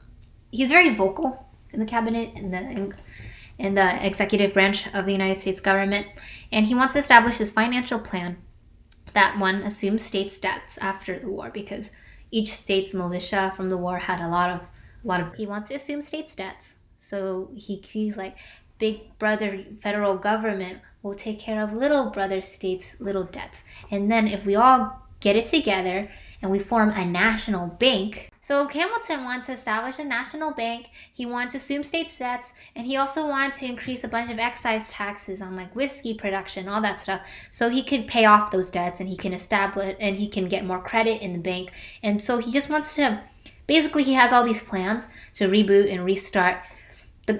he's 0.51 0.67
very 0.67 0.93
vocal 0.93 1.47
in 1.71 1.79
the 1.79 1.85
cabinet 1.85 2.37
in 2.37 2.51
the 2.51 2.93
in 3.57 3.75
the 3.75 4.05
executive 4.05 4.53
branch 4.53 4.87
of 4.93 5.05
the 5.05 5.11
United 5.11 5.39
States 5.39 5.61
government, 5.61 6.07
and 6.51 6.65
he 6.65 6.75
wants 6.75 6.93
to 6.93 6.99
establish 6.99 7.37
his 7.37 7.51
financial 7.51 7.99
plan 7.99 8.37
that 9.13 9.37
one 9.37 9.57
assumes 9.63 10.03
states' 10.03 10.39
debts 10.39 10.77
after 10.79 11.19
the 11.19 11.27
war 11.27 11.51
because 11.53 11.91
each 12.31 12.51
state's 12.51 12.93
militia 12.93 13.53
from 13.55 13.69
the 13.69 13.77
war 13.77 13.99
had 13.99 14.21
a 14.21 14.27
lot 14.27 14.49
of 14.49 14.61
a 15.03 15.07
lot 15.07 15.21
of. 15.21 15.33
He 15.35 15.45
wants 15.45 15.69
to 15.69 15.75
assume 15.75 16.01
states' 16.01 16.35
debts, 16.35 16.75
so 17.01 17.50
he 17.55 17.75
he's 17.77 18.15
like, 18.15 18.38
big 18.77 19.17
brother 19.17 19.65
federal 19.81 20.15
government 20.15 20.79
will 21.01 21.15
take 21.15 21.39
care 21.39 21.63
of 21.63 21.74
little 21.74 22.12
brother 22.12 22.41
states' 22.41 23.01
little 23.01 23.24
debts, 23.24 23.65
and 23.89 24.10
then 24.10 24.27
if 24.27 24.46
we 24.46 24.55
all 24.55 25.01
get 25.20 25.36
it 25.36 25.48
together 25.48 26.10
and 26.41 26.51
we 26.51 26.60
form 26.60 26.89
a 26.89 27.05
national 27.05 27.67
bank. 27.67 28.31
So 28.41 28.67
Hamilton 28.67 29.24
wants 29.24 29.46
to 29.46 29.53
establish 29.53 30.00
a 30.00 30.03
national 30.03 30.51
bank. 30.51 30.88
He 31.13 31.27
wanted 31.27 31.51
to 31.51 31.58
assume 31.58 31.84
state 31.84 32.12
debts, 32.17 32.53
and 32.75 32.88
he 32.88 32.98
also 32.98 33.27
wanted 33.27 33.53
to 33.55 33.65
increase 33.65 34.03
a 34.03 34.08
bunch 34.08 34.31
of 34.31 34.39
excise 34.39 34.89
taxes 34.89 35.41
on 35.41 35.55
like 35.55 35.75
whiskey 35.75 36.15
production, 36.15 36.67
all 36.67 36.81
that 36.81 37.00
stuff, 37.00 37.22
so 37.51 37.70
he 37.70 37.84
could 37.84 38.08
pay 38.08 38.25
off 38.25 38.51
those 38.51 38.72
debts 38.72 39.00
and 39.00 39.08
he 39.08 39.17
can 39.17 39.34
establish 39.34 39.96
and 40.00 40.17
he 40.17 40.27
can 40.27 40.48
get 40.50 40.65
more 40.65 40.81
credit 40.81 41.22
in 41.22 41.34
the 41.34 41.39
bank. 41.39 41.72
And 42.01 42.22
so 42.22 42.39
he 42.39 42.51
just 42.51 42.70
wants 42.70 42.96
to 42.96 43.22
basically 43.67 44.03
he 44.03 44.13
has 44.13 44.34
all 44.34 44.43
these 44.43 44.63
plans 44.63 45.05
to 45.36 45.48
reboot 45.48 45.93
and 45.93 46.03
restart 46.03 46.58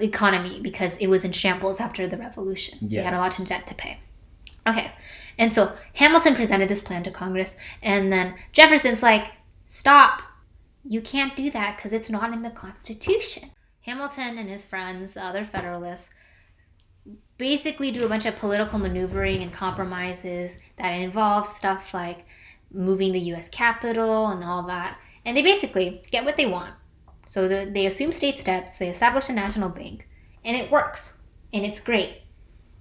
the 0.00 0.06
economy 0.06 0.60
because 0.60 0.96
it 0.98 1.06
was 1.06 1.24
in 1.24 1.32
shambles 1.32 1.80
after 1.80 2.06
the 2.06 2.16
revolution. 2.16 2.78
We 2.82 2.96
had 2.96 3.14
a 3.14 3.18
lot 3.18 3.38
of 3.38 3.46
debt 3.46 3.66
to 3.68 3.74
pay. 3.74 3.98
Okay. 4.68 4.92
And 5.38 5.52
so 5.52 5.72
Hamilton 5.94 6.34
presented 6.34 6.68
this 6.68 6.80
plan 6.80 7.02
to 7.04 7.10
Congress, 7.10 7.56
and 7.82 8.12
then 8.12 8.36
Jefferson's 8.52 9.02
like, 9.02 9.32
stop. 9.66 10.22
You 10.84 11.00
can't 11.00 11.36
do 11.36 11.50
that 11.52 11.76
because 11.76 11.92
it's 11.92 12.10
not 12.10 12.32
in 12.32 12.42
the 12.42 12.50
Constitution. 12.50 13.50
Hamilton 13.82 14.38
and 14.38 14.48
his 14.48 14.66
friends, 14.66 15.14
the 15.14 15.24
other 15.24 15.44
Federalists, 15.44 16.10
basically 17.38 17.90
do 17.90 18.04
a 18.04 18.08
bunch 18.08 18.26
of 18.26 18.36
political 18.36 18.78
maneuvering 18.78 19.42
and 19.42 19.52
compromises 19.52 20.56
that 20.78 20.90
involve 20.90 21.46
stuff 21.46 21.92
like 21.94 22.24
moving 22.72 23.12
the 23.12 23.18
US 23.34 23.48
Capital 23.48 24.28
and 24.28 24.44
all 24.44 24.64
that. 24.64 24.98
And 25.24 25.36
they 25.36 25.42
basically 25.42 26.02
get 26.10 26.24
what 26.24 26.36
they 26.36 26.46
want. 26.46 26.74
So 27.32 27.48
the, 27.48 27.64
they 27.72 27.86
assume 27.86 28.12
state 28.12 28.44
debts, 28.44 28.76
they 28.76 28.90
establish 28.90 29.30
a 29.30 29.32
national 29.32 29.70
bank, 29.70 30.06
and 30.44 30.54
it 30.54 30.70
works. 30.70 31.22
And 31.54 31.64
it's 31.64 31.80
great. 31.80 32.20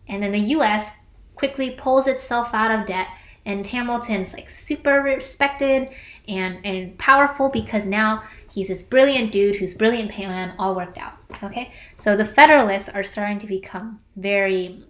And 0.09 0.21
then 0.21 0.33
the 0.33 0.55
US 0.57 0.91
quickly 1.35 1.71
pulls 1.77 2.05
itself 2.05 2.49
out 2.51 2.77
of 2.77 2.85
debt 2.85 3.07
and 3.45 3.65
Hamilton's 3.65 4.33
like 4.33 4.49
super 4.49 5.01
respected 5.03 5.87
and 6.27 6.65
and 6.65 6.97
powerful 6.97 7.47
because 7.47 7.85
now 7.85 8.23
he's 8.51 8.67
this 8.67 8.83
brilliant 8.83 9.31
dude 9.31 9.55
whose 9.55 9.73
brilliant 9.73 10.11
plan 10.11 10.53
all 10.59 10.75
worked 10.75 10.97
out. 10.97 11.13
Okay? 11.41 11.71
So 11.95 12.17
the 12.17 12.25
Federalists 12.25 12.89
are 12.89 13.05
starting 13.05 13.39
to 13.39 13.47
become 13.47 14.01
very 14.17 14.83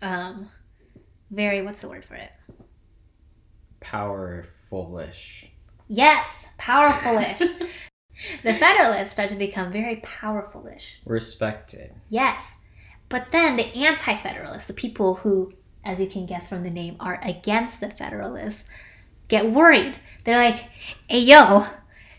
um 0.00 0.48
very 1.32 1.60
what's 1.62 1.80
the 1.80 1.88
word 1.88 2.04
for 2.04 2.14
it? 2.14 2.30
Powerfulish. 3.80 5.48
Yes, 5.88 6.46
powerfulish. 6.60 7.68
the 8.42 8.54
Federalists 8.54 9.12
start 9.12 9.30
to 9.30 9.36
become 9.36 9.72
very 9.72 9.96
powerfulish. 9.96 10.94
Respected. 11.04 11.92
Yes. 12.08 12.52
But 13.08 13.30
then 13.32 13.56
the 13.56 13.66
anti 13.86 14.16
Federalists, 14.16 14.66
the 14.66 14.74
people 14.74 15.16
who, 15.16 15.52
as 15.84 16.00
you 16.00 16.08
can 16.08 16.26
guess 16.26 16.48
from 16.48 16.62
the 16.62 16.70
name, 16.70 16.96
are 16.98 17.20
against 17.22 17.80
the 17.80 17.90
Federalists, 17.90 18.64
get 19.28 19.50
worried. 19.50 19.94
They're 20.24 20.36
like, 20.36 20.64
hey, 21.08 21.20
yo, 21.20 21.66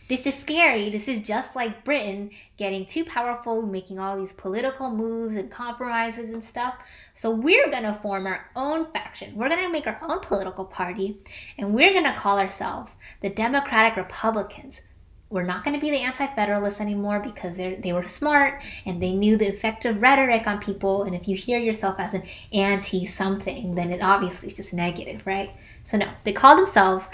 this 0.07 0.25
is 0.25 0.35
scary. 0.35 0.89
This 0.89 1.09
is 1.09 1.21
just 1.21 1.55
like 1.55 1.83
Britain 1.83 2.31
getting 2.57 2.85
too 2.85 3.03
powerful, 3.03 3.61
making 3.61 3.99
all 3.99 4.17
these 4.17 4.31
political 4.31 4.89
moves 4.89 5.35
and 5.35 5.51
compromises 5.51 6.29
and 6.29 6.43
stuff. 6.43 6.75
So 7.13 7.31
we're 7.31 7.69
going 7.69 7.83
to 7.83 7.99
form 8.01 8.25
our 8.25 8.49
own 8.55 8.89
faction. 8.93 9.35
We're 9.35 9.49
going 9.49 9.63
to 9.63 9.69
make 9.69 9.87
our 9.87 9.99
own 10.01 10.21
political 10.21 10.63
party, 10.63 11.17
and 11.57 11.73
we're 11.73 11.91
going 11.91 12.05
to 12.05 12.15
call 12.17 12.39
ourselves 12.39 12.95
the 13.21 13.29
Democratic 13.29 13.97
Republicans. 13.97 14.79
We're 15.29 15.43
not 15.43 15.65
going 15.65 15.73
to 15.73 15.81
be 15.81 15.91
the 15.91 15.99
anti 15.99 16.25
federalists 16.27 16.79
anymore 16.79 17.19
because 17.19 17.57
they 17.57 17.91
were 17.91 18.07
smart 18.07 18.63
and 18.85 19.01
they 19.01 19.11
knew 19.11 19.35
the 19.35 19.47
effect 19.47 19.83
of 19.85 20.01
rhetoric 20.01 20.47
on 20.47 20.59
people. 20.59 21.03
And 21.03 21.13
if 21.13 21.27
you 21.27 21.35
hear 21.35 21.59
yourself 21.59 21.99
as 21.99 22.13
an 22.13 22.23
anti 22.53 23.05
something, 23.05 23.75
then 23.75 23.91
it 23.91 24.01
obviously 24.01 24.47
is 24.47 24.55
just 24.55 24.73
negative, 24.73 25.21
right? 25.25 25.51
So, 25.83 25.97
no, 25.97 26.09
they 26.23 26.31
call 26.31 26.55
themselves 26.55 27.09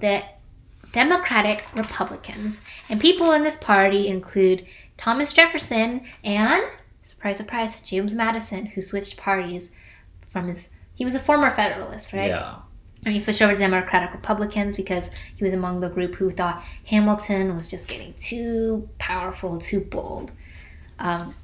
the 0.00 0.22
Democratic 0.92 1.64
Republicans. 1.74 2.60
And 2.88 2.98
people 2.98 3.32
in 3.32 3.42
this 3.42 3.56
party 3.56 4.08
include 4.08 4.66
Thomas 4.96 5.34
Jefferson 5.34 6.06
and, 6.24 6.64
surprise, 7.02 7.36
surprise, 7.36 7.82
James 7.82 8.14
Madison, 8.14 8.64
who 8.64 8.80
switched 8.80 9.18
parties 9.18 9.72
from 10.32 10.48
his. 10.48 10.70
He 10.94 11.04
was 11.04 11.14
a 11.14 11.20
former 11.20 11.50
Federalist, 11.50 12.14
right? 12.14 12.30
Yeah. 12.30 12.56
He 13.06 13.20
switched 13.20 13.40
over 13.40 13.52
to 13.52 13.58
Democratic 13.58 14.12
Republicans 14.12 14.76
because 14.76 15.10
he 15.36 15.44
was 15.44 15.54
among 15.54 15.80
the 15.80 15.88
group 15.88 16.16
who 16.16 16.30
thought 16.30 16.62
Hamilton 16.86 17.54
was 17.54 17.68
just 17.68 17.88
getting 17.88 18.12
too 18.14 18.88
powerful, 18.98 19.58
too 19.58 19.80
bold. 19.80 20.32
Um, 20.98 21.34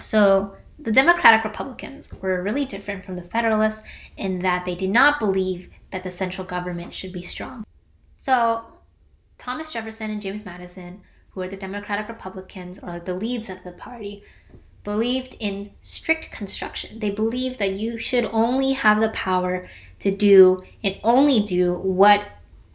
so 0.00 0.56
the 0.78 0.92
Democratic 0.92 1.44
Republicans 1.44 2.12
were 2.22 2.42
really 2.42 2.64
different 2.64 3.04
from 3.04 3.16
the 3.16 3.22
Federalists 3.22 3.82
in 4.16 4.38
that 4.40 4.64
they 4.64 4.74
did 4.74 4.90
not 4.90 5.18
believe 5.18 5.70
that 5.90 6.04
the 6.04 6.10
central 6.10 6.46
government 6.46 6.94
should 6.94 7.12
be 7.12 7.22
strong. 7.22 7.64
So, 8.16 8.64
Thomas 9.38 9.72
Jefferson 9.72 10.10
and 10.10 10.22
James 10.22 10.44
Madison, 10.44 11.00
who 11.30 11.40
are 11.42 11.48
the 11.48 11.56
Democratic 11.56 12.08
Republicans 12.08 12.78
or 12.78 12.90
like 12.90 13.04
the 13.04 13.14
leads 13.14 13.48
of 13.50 13.62
the 13.64 13.72
party, 13.72 14.22
believed 14.84 15.36
in 15.40 15.70
strict 15.82 16.30
construction. 16.30 16.98
They 16.98 17.10
believed 17.10 17.58
that 17.58 17.72
you 17.72 17.98
should 17.98 18.24
only 18.26 18.72
have 18.72 19.00
the 19.00 19.10
power 19.10 19.68
to 20.00 20.10
do 20.10 20.62
and 20.82 20.96
only 21.04 21.40
do 21.40 21.74
what 21.74 22.26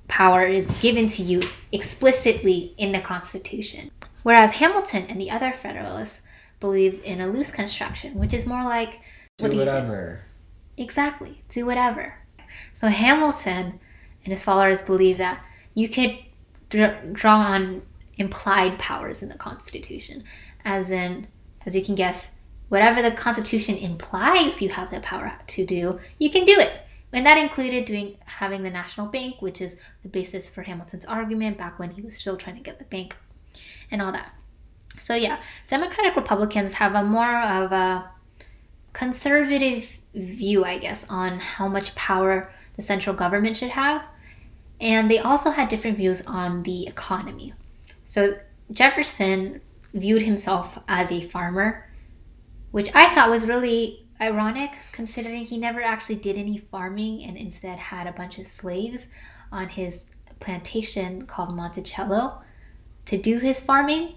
power 0.08 0.46
is 0.46 0.68
given 0.82 1.08
to 1.08 1.24
you 1.24 1.42
explicitly 1.72 2.76
in 2.78 2.92
the 2.92 3.02
Constitution. 3.02 3.90
Whereas 4.24 4.54
Hamilton 4.54 5.06
and 5.10 5.20
the 5.20 5.32
other 5.32 5.52
Federalists 5.52 6.22
believed 6.60 7.04
in 7.04 7.22
a 7.22 7.28
loose 7.28 7.52
construction, 7.52 8.16
which 8.16 8.34
is 8.34 8.46
more 8.46 8.64
like 8.64 9.00
do 9.38 9.48
what 9.48 9.58
whatever. 9.58 10.22
Exactly, 10.78 11.44
do 11.50 11.66
whatever. 11.66 12.16
So 12.74 12.88
Hamilton 12.88 13.80
and 14.24 14.34
his 14.34 14.44
followers 14.44 14.82
believe 14.82 15.18
that 15.18 15.44
you 15.74 15.90
could 15.90 16.18
draw 16.70 17.38
on 17.38 17.82
implied 18.18 18.80
powers 18.80 19.22
in 19.22 19.30
the 19.30 19.38
Constitution, 19.38 20.24
as 20.64 20.90
in, 20.90 21.28
as 21.65 21.75
you 21.75 21.84
can 21.84 21.95
guess, 21.95 22.31
whatever 22.69 23.01
the 23.01 23.12
Constitution 23.12 23.75
implies 23.75 24.62
you 24.62 24.69
have 24.69 24.91
the 24.91 25.00
power 25.01 25.31
to 25.48 25.65
do, 25.65 26.00
you 26.19 26.29
can 26.29 26.45
do 26.45 26.57
it. 26.57 26.72
And 27.13 27.25
that 27.25 27.38
included 27.38 27.86
doing 27.86 28.17
having 28.25 28.63
the 28.63 28.69
national 28.69 29.07
bank, 29.07 29.41
which 29.41 29.62
is 29.62 29.79
the 30.03 30.10
basis 30.10 30.50
for 30.50 30.63
Hamilton's 30.63 31.05
argument 31.05 31.57
back 31.57 31.79
when 31.79 31.91
he 31.91 32.01
was 32.01 32.17
still 32.17 32.36
trying 32.36 32.57
to 32.57 32.62
get 32.62 32.77
the 32.77 32.86
bank, 32.86 33.15
and 33.91 34.01
all 34.01 34.12
that. 34.12 34.34
So 34.98 35.15
yeah, 35.15 35.39
Democratic 35.67 36.15
Republicans 36.15 36.74
have 36.74 36.93
a 36.93 37.03
more 37.03 37.41
of 37.41 37.72
a 37.72 38.12
conservative 38.93 39.89
view, 40.13 40.65
I 40.65 40.77
guess, 40.77 41.05
on 41.10 41.39
how 41.39 41.67
much 41.67 41.95
power 41.95 42.51
the 42.75 42.81
central 42.81 43.15
government 43.15 43.57
should 43.57 43.69
have. 43.69 44.03
And 44.81 45.10
they 45.10 45.19
also 45.19 45.51
had 45.51 45.69
different 45.69 45.98
views 45.98 46.25
on 46.25 46.63
the 46.63 46.88
economy. 46.88 47.53
So 48.03 48.38
Jefferson 48.72 49.62
viewed 49.96 50.22
himself 50.22 50.78
as 50.88 51.12
a 51.12 51.22
farmer, 51.22 51.90
which 52.72 52.92
I 52.94 53.14
thought 53.16 53.32
was 53.32 53.48
really 53.48 54.06
ironic 54.22 54.72
considering 54.92 55.46
he 55.46 55.58
never 55.58 55.82
actually 55.82 56.16
did 56.16 56.38
any 56.38 56.58
farming 56.58 57.24
and 57.24 57.36
instead 57.38 57.80
had 57.80 58.06
a 58.06 58.12
bunch 58.12 58.38
of 58.38 58.46
slaves 58.46 59.08
on 59.52 59.68
his 59.68 60.16
plantation 60.40 61.25
called 61.25 61.56
Monticello 61.56 62.42
to 63.06 63.18
do 63.18 63.40
his 63.40 63.60
farming. 63.60 64.16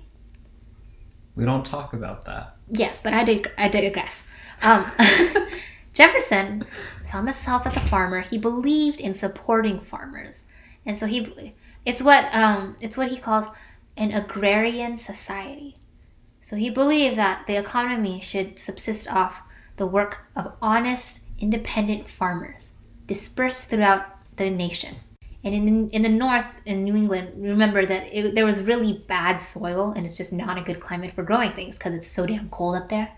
We 1.37 1.45
don't 1.45 1.65
talk 1.65 1.93
about 1.93 2.25
that. 2.27 2.57
Yes, 2.71 3.01
but 3.01 3.15
I 3.15 3.25
did 3.25 3.51
I 3.57 3.69
digress. 3.69 4.27
Um, 4.63 4.85
Jefferson 5.95 6.67
saw 7.05 7.19
himself 7.19 7.67
as 7.67 7.77
a 7.77 7.81
farmer. 7.89 8.21
He 8.21 8.39
believed 8.39 9.01
in 9.01 9.15
supporting 9.15 9.79
farmers, 9.79 10.45
and 10.85 10.99
so 10.99 11.07
he 11.07 11.55
it's 11.87 12.03
what 12.03 12.25
um, 12.35 12.77
it's 12.81 12.97
what 12.97 13.09
he 13.09 13.17
calls 13.17 13.47
an 13.99 14.13
agrarian 14.13 14.97
society. 14.97 15.77
So 16.43 16.57
he 16.57 16.71
believed 16.71 17.19
that 17.19 17.47
the 17.47 17.59
economy 17.59 18.21
should 18.21 18.59
subsist 18.59 19.13
off 19.13 19.43
the 19.77 19.87
work 19.87 20.19
of 20.35 20.53
honest, 20.63 21.21
independent 21.39 22.09
farmers 22.09 22.75
dispersed 23.07 23.69
throughout 23.69 24.07
the 24.37 24.49
nation. 24.49 24.97
And 25.45 25.55
in 25.55 25.65
the, 25.67 25.97
in 25.97 26.03
the 26.03 26.09
north, 26.09 26.47
in 26.67 26.85
New 26.85 26.97
England, 26.97 27.33
remember 27.37 27.85
that 27.87 28.13
it, 28.13 28.35
there 28.35 28.45
was 28.45 28.63
really 28.63 29.05
bad 29.09 29.37
soil 29.37 29.93
and 29.97 30.05
it's 30.07 30.17
just 30.17 30.33
not 30.33 30.59
a 30.59 30.63
good 30.63 30.81
climate 30.81 31.13
for 31.13 31.23
growing 31.23 31.53
things 31.53 31.77
because 31.77 31.95
it's 31.95 32.09
so 32.09 32.27
damn 32.27 32.49
cold 32.51 32.77
up 32.77 32.89
there. 32.89 33.11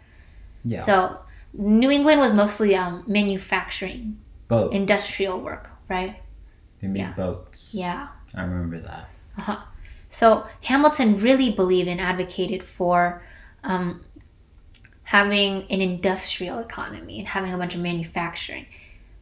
Yeah. 0.64 0.80
So 0.80 1.18
New 1.54 1.90
England 1.90 2.20
was 2.20 2.32
mostly 2.32 2.74
um, 2.74 3.04
manufacturing, 3.06 4.18
boats, 4.48 4.74
industrial 4.74 5.40
work, 5.40 5.70
right? 5.88 6.20
They 6.80 6.88
made 6.88 7.00
yeah. 7.00 7.12
boats. 7.12 7.74
Yeah. 7.74 8.08
I 8.34 8.42
remember 8.42 8.80
that. 8.80 9.08
Uh 9.36 9.42
huh. 9.42 9.58
So 10.10 10.46
Hamilton 10.62 11.20
really 11.20 11.50
believed 11.52 11.88
and 11.88 12.00
advocated 12.00 12.64
for 12.64 13.22
um, 13.62 14.04
having 15.04 15.62
an 15.70 15.80
industrial 15.80 16.58
economy 16.58 17.20
and 17.20 17.28
having 17.28 17.52
a 17.52 17.58
bunch 17.58 17.74
of 17.74 17.80
manufacturing, 17.80 18.66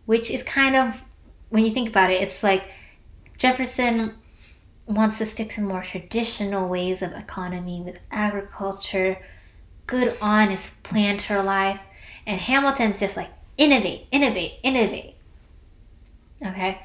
which 0.06 0.30
is 0.30 0.42
kind 0.42 0.74
of, 0.74 1.02
when 1.50 1.64
you 1.64 1.72
think 1.72 1.90
about 1.90 2.10
it, 2.10 2.22
it's 2.22 2.42
like 2.42 2.64
Jefferson 3.36 4.14
wants 4.86 5.18
to 5.18 5.26
stick 5.26 5.50
to 5.50 5.60
more 5.60 5.82
traditional 5.82 6.68
ways 6.68 7.02
of 7.02 7.12
economy 7.12 7.82
with 7.82 7.98
agriculture, 8.10 9.18
good, 9.86 10.16
honest 10.22 10.82
planter 10.82 11.42
life. 11.42 11.80
And 12.26 12.40
Hamilton's 12.40 13.00
just 13.00 13.16
like 13.16 13.30
innovate, 13.58 14.06
innovate, 14.10 14.60
innovate. 14.62 15.16
Okay, 16.44 16.80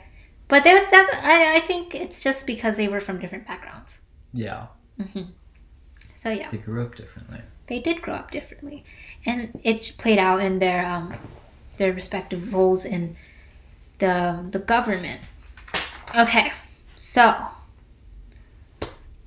but 0.48 0.64
there's 0.64 0.88
definitely 0.88 1.30
I, 1.30 1.56
I 1.56 1.60
think 1.60 1.96
it's 1.96 2.22
just 2.22 2.46
because 2.46 2.78
they 2.78 2.88
were 2.88 3.02
from 3.02 3.20
different 3.20 3.48
backgrounds. 3.48 4.02
Yeah. 4.34 4.68
Mm-hmm. 5.00 5.32
So 6.16 6.30
yeah. 6.30 6.50
They 6.50 6.58
grew 6.58 6.84
up 6.84 6.96
differently. 6.96 7.42
They 7.68 7.80
did 7.80 8.02
grow 8.02 8.16
up 8.16 8.32
differently, 8.32 8.84
and 9.26 9.60
it 9.64 9.94
played 9.98 10.20
out 10.20 10.42
in 10.42 10.60
their 10.60 10.86
um, 10.86 11.14
their 11.78 11.94
respective 11.94 12.54
roles 12.54 12.86
in 12.86 13.16
the 14.00 14.46
the 14.52 14.60
government. 14.60 15.22
Okay, 16.16 16.52
so 16.96 17.34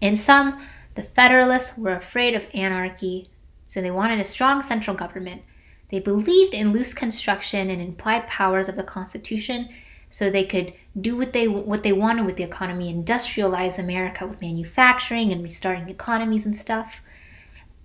in 0.00 0.16
sum, 0.16 0.60
the 0.94 1.02
Federalists 1.02 1.76
were 1.76 1.96
afraid 1.96 2.34
of 2.34 2.46
anarchy, 2.54 3.28
so 3.66 3.80
they 3.80 3.90
wanted 3.90 4.20
a 4.20 4.24
strong 4.24 4.62
central 4.62 4.96
government 4.96 5.42
they 5.90 6.00
believed 6.00 6.54
in 6.54 6.72
loose 6.72 6.92
construction 6.92 7.70
and 7.70 7.80
implied 7.80 8.26
powers 8.26 8.68
of 8.68 8.76
the 8.76 8.82
Constitution 8.82 9.68
so 10.10 10.30
they 10.30 10.44
could 10.44 10.72
do 11.00 11.16
what 11.16 11.32
they 11.32 11.46
what 11.48 11.82
they 11.82 11.92
wanted 11.92 12.24
with 12.24 12.36
the 12.36 12.42
economy, 12.42 12.92
industrialize 12.92 13.78
America 13.78 14.26
with 14.26 14.40
manufacturing 14.40 15.32
and 15.32 15.42
restarting 15.42 15.88
economies 15.88 16.46
and 16.46 16.56
stuff. 16.56 17.00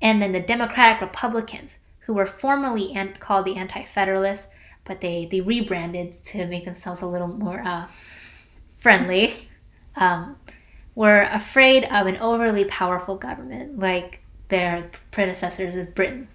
And 0.01 0.21
then 0.21 0.31
the 0.31 0.39
Democratic 0.39 1.01
Republicans, 1.01 1.79
who 1.99 2.13
were 2.13 2.25
formerly 2.25 2.93
an- 2.93 3.15
called 3.19 3.45
the 3.45 3.55
Anti-Federalists, 3.57 4.49
but 4.85 5.01
they 5.01 5.27
they 5.29 5.41
rebranded 5.41 6.23
to 6.25 6.47
make 6.47 6.65
themselves 6.65 7.01
a 7.01 7.07
little 7.07 7.27
more 7.27 7.61
uh, 7.61 7.87
friendly, 8.79 9.49
um, 9.95 10.37
were 10.95 11.21
afraid 11.23 11.83
of 11.85 12.07
an 12.07 12.17
overly 12.17 12.65
powerful 12.65 13.15
government 13.15 13.79
like 13.79 14.19
their 14.49 14.89
predecessors 15.11 15.75
in 15.75 15.91
Britain 15.91 16.27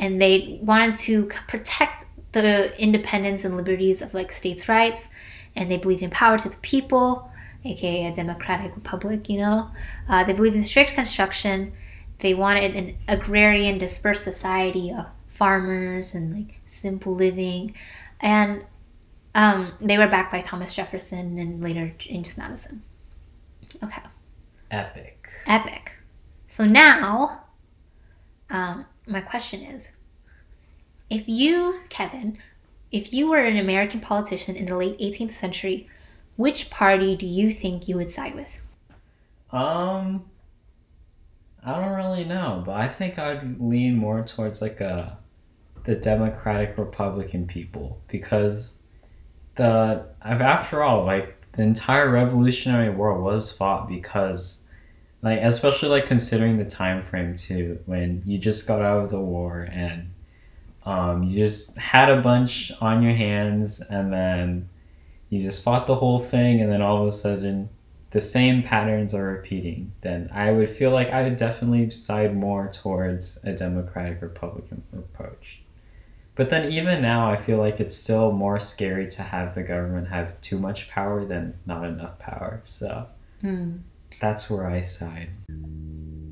and 0.00 0.20
they 0.20 0.58
wanted 0.62 0.96
to 0.96 1.26
protect 1.46 2.06
the 2.32 2.80
independence 2.80 3.44
and 3.44 3.56
liberties 3.56 4.02
of 4.02 4.14
like 4.14 4.32
states' 4.32 4.68
rights, 4.68 5.08
and 5.56 5.70
they 5.70 5.78
believed 5.78 6.02
in 6.02 6.10
power 6.10 6.38
to 6.38 6.48
the 6.48 6.56
people, 6.58 7.30
aka 7.64 8.06
a 8.06 8.14
democratic 8.14 8.74
republic. 8.74 9.28
You 9.28 9.38
know, 9.38 9.70
uh, 10.08 10.24
they 10.24 10.32
believed 10.32 10.56
in 10.56 10.64
strict 10.64 10.94
construction. 10.94 11.72
They 12.18 12.34
wanted 12.34 12.76
an 12.76 12.96
agrarian, 13.08 13.78
dispersed 13.78 14.24
society 14.24 14.92
of 14.92 15.06
farmers 15.28 16.14
and 16.14 16.34
like 16.34 16.60
simple 16.68 17.14
living, 17.14 17.74
and 18.20 18.64
um, 19.34 19.72
they 19.80 19.98
were 19.98 20.08
backed 20.08 20.32
by 20.32 20.40
Thomas 20.40 20.74
Jefferson 20.74 21.38
and 21.38 21.62
later 21.62 21.92
James 21.98 22.36
Madison. 22.36 22.82
Okay. 23.82 24.02
Epic. 24.70 25.28
Epic. 25.46 25.92
So 26.48 26.64
now, 26.64 27.44
um, 28.50 28.84
my 29.06 29.20
question 29.20 29.62
is 29.62 29.92
if 31.10 31.28
you, 31.28 31.80
Kevin, 31.88 32.38
if 32.92 33.12
you 33.12 33.28
were 33.28 33.38
an 33.38 33.56
American 33.56 34.00
politician 34.00 34.56
in 34.56 34.66
the 34.66 34.76
late 34.76 34.98
18th 34.98 35.32
century, 35.32 35.88
which 36.36 36.70
party 36.70 37.16
do 37.16 37.26
you 37.26 37.52
think 37.52 37.88
you 37.88 37.96
would 37.96 38.10
side 38.10 38.34
with? 38.34 38.58
Um, 39.52 40.24
I 41.64 41.78
don't 41.78 41.94
really 41.94 42.24
know, 42.24 42.62
but 42.64 42.76
I 42.76 42.88
think 42.88 43.18
I'd 43.18 43.60
lean 43.60 43.96
more 43.96 44.24
towards 44.24 44.62
like 44.62 44.80
a 44.80 45.18
the 45.84 45.94
Democratic 45.96 46.76
Republican 46.76 47.46
people 47.46 48.00
because 48.08 48.78
the 49.56 50.06
I've 50.22 50.40
after 50.40 50.82
all, 50.82 51.04
like 51.04 51.36
the 51.52 51.62
entire 51.62 52.08
Revolutionary 52.10 52.90
War 52.90 53.20
was 53.20 53.50
fought 53.50 53.88
because 53.88 54.58
like 55.22 55.40
especially 55.42 55.88
like 55.88 56.06
considering 56.06 56.58
the 56.58 56.64
time 56.64 57.02
frame 57.02 57.36
too 57.36 57.78
when 57.86 58.22
you 58.24 58.38
just 58.38 58.66
got 58.66 58.80
out 58.80 59.04
of 59.04 59.10
the 59.10 59.20
war 59.20 59.68
and 59.70 60.10
um, 60.84 61.22
you 61.24 61.36
just 61.38 61.76
had 61.76 62.08
a 62.08 62.20
bunch 62.22 62.72
on 62.80 63.02
your 63.02 63.14
hands 63.14 63.80
and 63.80 64.12
then 64.12 64.68
you 65.28 65.42
just 65.42 65.62
fought 65.62 65.86
the 65.86 65.94
whole 65.94 66.18
thing 66.20 66.60
and 66.60 66.70
then 66.72 66.82
all 66.82 67.02
of 67.02 67.08
a 67.08 67.12
sudden 67.12 67.68
the 68.12 68.20
same 68.20 68.62
patterns 68.62 69.14
are 69.14 69.24
repeating. 69.24 69.92
Then 70.00 70.28
i 70.32 70.50
would 70.50 70.68
feel 70.68 70.90
like 70.90 71.08
i 71.10 71.22
would 71.22 71.36
definitely 71.36 71.90
side 71.90 72.34
more 72.36 72.68
towards 72.72 73.38
a 73.44 73.52
democratic 73.52 74.20
republican 74.22 74.82
approach. 74.92 75.60
But 76.34 76.50
then 76.50 76.72
even 76.72 77.02
now 77.02 77.30
i 77.30 77.36
feel 77.36 77.58
like 77.58 77.78
it's 77.78 77.96
still 77.96 78.32
more 78.32 78.58
scary 78.58 79.08
to 79.10 79.22
have 79.22 79.54
the 79.54 79.62
government 79.62 80.08
have 80.08 80.40
too 80.40 80.58
much 80.58 80.88
power 80.90 81.24
than 81.24 81.54
not 81.66 81.84
enough 81.84 82.18
power. 82.18 82.62
So 82.64 83.06
Hmm. 83.42 83.76
that's 84.20 84.50
where 84.50 84.66
i 84.66 84.80
side. 84.80 85.30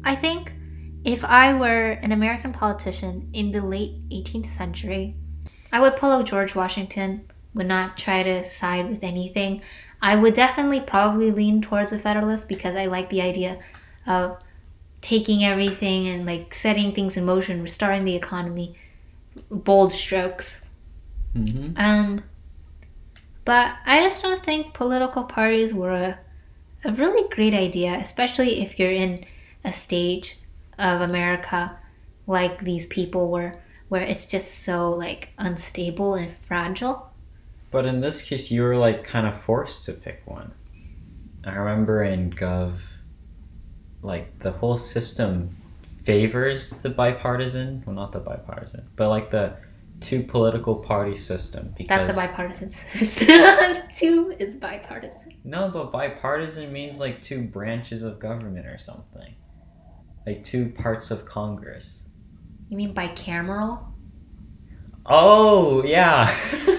I 0.04 0.16
think 0.16 0.52
if 1.04 1.24
I 1.24 1.54
were 1.54 1.90
an 1.90 2.12
American 2.12 2.52
politician 2.52 3.30
in 3.32 3.52
the 3.52 3.62
late 3.62 4.08
18th 4.10 4.54
century, 4.56 5.14
I 5.72 5.80
would 5.80 5.96
pull 5.96 6.12
a 6.12 6.24
George 6.24 6.54
Washington, 6.54 7.30
would 7.54 7.66
not 7.66 7.96
try 7.98 8.22
to 8.22 8.44
side 8.44 8.88
with 8.88 9.02
anything. 9.02 9.62
I 10.00 10.16
would 10.16 10.34
definitely 10.34 10.80
probably 10.80 11.30
lean 11.30 11.60
towards 11.60 11.92
a 11.92 11.98
Federalist 11.98 12.48
because 12.48 12.76
I 12.76 12.86
like 12.86 13.10
the 13.10 13.22
idea 13.22 13.58
of 14.06 14.38
taking 15.00 15.44
everything 15.44 16.08
and 16.08 16.26
like 16.26 16.54
setting 16.54 16.94
things 16.94 17.16
in 17.16 17.24
motion, 17.24 17.62
restoring 17.62 18.04
the 18.04 18.16
economy, 18.16 18.76
bold 19.50 19.92
strokes. 19.92 20.62
hmm 21.32 21.72
Um, 21.76 22.22
but 23.44 23.72
I 23.86 24.02
just 24.02 24.22
don't 24.22 24.44
think 24.44 24.74
political 24.74 25.24
parties 25.24 25.72
were 25.72 25.92
a, 25.92 26.18
a 26.84 26.92
really 26.92 27.28
great 27.34 27.54
idea, 27.54 27.94
especially 27.94 28.62
if 28.62 28.78
you're 28.78 28.90
in 28.90 29.24
a 29.64 29.72
stage 29.72 30.36
of 30.78 31.00
America 31.00 31.76
like 32.26 32.62
these 32.62 32.86
people 32.86 33.30
were, 33.30 33.58
where 33.88 34.02
it's 34.02 34.26
just 34.26 34.64
so 34.64 34.90
like 34.90 35.30
unstable 35.38 36.14
and 36.14 36.34
fragile. 36.46 37.10
But 37.70 37.86
in 37.86 38.00
this 38.00 38.22
case, 38.22 38.50
you 38.50 38.62
were 38.62 38.76
like 38.76 39.04
kind 39.04 39.26
of 39.26 39.40
forced 39.40 39.84
to 39.84 39.92
pick 39.92 40.22
one. 40.26 40.52
I 41.44 41.54
remember 41.54 42.04
in 42.04 42.30
Gov, 42.30 42.80
like 44.02 44.38
the 44.40 44.52
whole 44.52 44.76
system 44.76 45.56
favors 46.04 46.70
the 46.82 46.90
bipartisan, 46.90 47.82
well, 47.86 47.94
not 47.94 48.12
the 48.12 48.20
bipartisan, 48.20 48.86
but 48.96 49.08
like 49.08 49.30
the 49.30 49.56
two 50.00 50.22
political 50.22 50.76
party 50.76 51.16
system. 51.16 51.74
Because 51.76 52.06
That's 52.06 52.16
a 52.16 52.20
bipartisan 52.20 52.72
system. 52.72 53.28
Two 53.94 54.34
is 54.38 54.56
bipartisan. 54.56 55.34
no, 55.44 55.68
but 55.68 55.90
bipartisan 55.92 56.72
means 56.72 57.00
like 57.00 57.20
two 57.20 57.42
branches 57.42 58.02
of 58.02 58.18
government 58.18 58.66
or 58.66 58.78
something, 58.78 59.34
like 60.28 60.44
two 60.44 60.68
parts 60.70 61.10
of 61.10 61.24
Congress. 61.24 62.04
You 62.68 62.76
mean 62.76 62.94
bicameral? 62.94 63.84
Oh 65.06 65.82
yeah, 65.84 66.30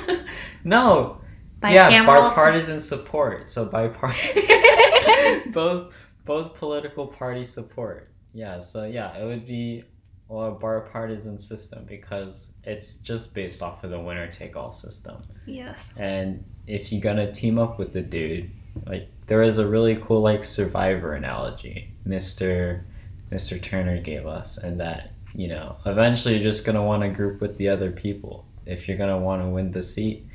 no, 0.64 1.20
Bicameral 1.62 1.72
yeah, 1.74 2.06
bipartisan 2.06 2.80
support. 2.80 3.48
So 3.48 3.66
bipartisan, 3.66 5.52
both 5.52 5.96
both 6.26 6.54
political 6.56 7.08
party 7.08 7.44
support. 7.44 8.12
Yeah, 8.34 8.60
so 8.60 8.86
yeah, 8.86 9.18
it 9.18 9.26
would 9.26 9.48
be 9.48 9.84
well, 10.28 10.50
a 10.50 10.52
bipartisan 10.52 11.40
system 11.40 11.86
because 11.86 12.54
it's 12.64 12.98
just 12.98 13.34
based 13.34 13.64
off 13.64 13.84
of 13.84 13.90
the 13.90 14.00
winner 14.00 14.28
take 14.28 14.56
all 14.56 14.72
system. 14.72 15.24
yes. 15.48 15.92
And 15.98 16.46
if 16.68 16.92
you're 16.92 17.02
gonna 17.02 17.32
team 17.32 17.58
up 17.58 17.80
with 17.80 17.94
the 17.94 18.04
dude, 18.04 18.52
like 18.86 19.10
there 19.26 19.42
is 19.42 19.58
a 19.58 19.68
really 19.68 19.96
cool 19.96 20.22
like 20.22 20.44
survivor 20.44 21.14
analogy, 21.14 21.92
Mister 22.06 22.86
Mister 23.32 23.60
Turner 23.60 24.02
gave 24.02 24.26
us, 24.26 24.58
and 24.58 24.80
that 24.80 25.12
you 25.36 25.48
know 25.48 25.76
eventually 25.86 26.36
you're 26.36 26.44
just 26.44 26.66
gonna 26.66 26.84
want 26.84 27.04
to 27.04 27.10
group 27.10 27.42
with 27.42 27.58
the 27.58 27.70
other 27.70 27.92
people 27.92 28.46
if 28.66 28.88
you're 28.88 28.98
gonna 28.98 29.18
want 29.20 29.42
to 29.42 29.50
win 29.50 29.72
the 29.72 29.82
seat. 29.82 30.26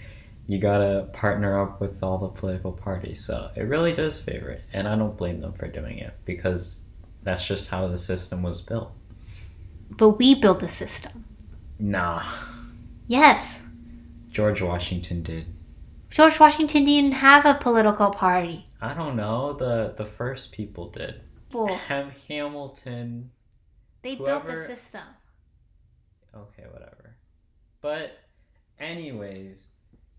You 0.47 0.59
gotta 0.59 1.09
partner 1.13 1.61
up 1.63 1.81
with 1.81 2.03
all 2.03 2.19
the 2.19 2.29
political 2.29 2.73
parties. 2.73 3.25
So 3.25 3.51
it 3.57 3.63
really 3.63 3.93
does 3.93 4.21
favor 4.21 4.51
it, 4.51 4.63
and 4.73 4.87
I 4.87 4.97
don't 4.97 5.17
blame 5.17 5.41
them 5.41 5.55
for 5.55 5.69
doing 5.69 5.99
it 5.99 6.13
because 6.25 6.81
that's 7.23 7.47
just 7.47 7.71
how 7.71 7.89
the 7.89 7.97
system 7.97 8.43
was 8.43 8.61
built. 8.61 8.93
But 9.91 10.19
we 10.19 10.35
built 10.35 10.61
the 10.61 10.69
system. 10.69 11.25
Nah, 11.79 12.23
Yes. 13.07 13.61
George 14.31 14.63
Washington 14.63 15.23
did. 15.23 15.47
George 16.11 16.39
Washington 16.41 16.85
didn't 16.85 17.13
have 17.13 17.45
a 17.45 17.59
political 17.61 18.11
party. 18.11 18.67
I 18.81 18.95
don't 18.95 19.17
know. 19.17 19.53
The 19.53 19.95
the 19.97 20.07
first 20.07 20.53
people 20.53 20.89
did. 20.89 21.21
People, 21.55 21.77
Ham- 21.89 22.11
Hamilton. 22.29 23.31
they 24.03 24.17
built 24.17 24.45
the 24.47 24.67
system. 24.67 25.03
Okay, 26.35 26.65
whatever. 26.73 27.15
But, 27.81 28.19
anyways, 28.81 29.69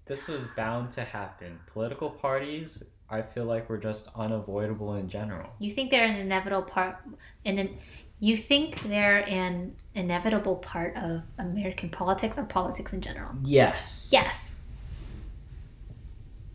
this 0.05 0.27
was 0.29 0.45
bound 0.55 0.91
to 0.93 1.03
happen. 1.03 1.59
Political 1.67 2.11
parties, 2.11 2.81
I 3.09 3.21
feel 3.21 3.43
like, 3.43 3.69
were 3.69 3.77
just 3.77 4.07
unavoidable 4.15 4.95
in 4.95 5.09
general. 5.09 5.49
You 5.59 5.73
think 5.73 5.91
they're 5.91 6.05
an 6.05 6.15
inevitable 6.15 6.63
part, 6.63 6.99
and 7.43 7.59
an, 7.59 7.77
you 8.21 8.37
think 8.37 8.81
they're 8.83 9.27
an 9.27 9.75
inevitable 9.93 10.55
part 10.55 10.95
of 10.95 11.21
American 11.37 11.89
politics 11.89 12.39
or 12.39 12.45
politics 12.45 12.93
in 12.93 13.01
general? 13.01 13.31
Yes. 13.43 14.09
Yes. 14.13 14.55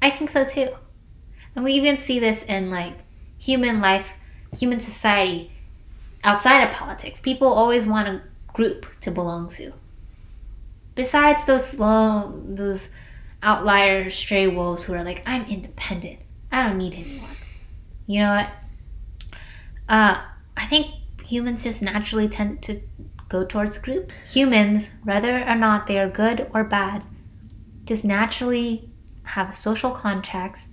I 0.00 0.08
think 0.08 0.30
so 0.30 0.46
too. 0.46 0.68
And 1.54 1.64
we 1.66 1.72
even 1.72 1.98
see 1.98 2.18
this 2.18 2.44
in 2.44 2.70
like 2.70 2.94
human 3.36 3.80
life, 3.82 4.14
human 4.56 4.80
society 4.80 5.50
outside 6.24 6.64
of 6.64 6.74
politics. 6.74 7.20
People 7.20 7.48
always 7.48 7.86
want 7.86 8.08
a 8.08 8.22
group 8.52 8.86
to 9.00 9.10
belong 9.10 9.48
to. 9.50 9.72
Besides 10.94 11.44
those 11.46 11.66
slow, 11.66 12.42
those 12.46 12.90
outlier 13.42 14.10
stray 14.10 14.46
wolves 14.48 14.84
who 14.84 14.94
are 14.94 15.04
like, 15.04 15.22
I'm 15.26 15.46
independent. 15.46 16.18
I 16.52 16.66
don't 16.66 16.78
need 16.78 16.94
anyone. 16.94 17.36
You 18.06 18.20
know 18.20 18.34
what? 18.34 18.48
Uh, 19.88 20.22
I 20.56 20.66
think 20.66 20.86
humans 21.24 21.62
just 21.62 21.80
naturally 21.80 22.28
tend 22.28 22.62
to 22.62 22.80
go 23.28 23.44
towards 23.44 23.78
group. 23.78 24.10
Humans, 24.28 24.92
whether 25.04 25.42
or 25.44 25.54
not 25.54 25.86
they 25.86 25.98
are 25.98 26.10
good 26.10 26.50
or 26.52 26.64
bad, 26.64 27.02
just 27.84 28.04
naturally 28.04 28.90
have 29.22 29.54
social 29.54 29.92
contracts 29.92 30.66